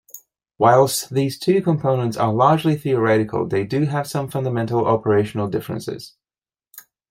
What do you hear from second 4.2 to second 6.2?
fundamental operational differences.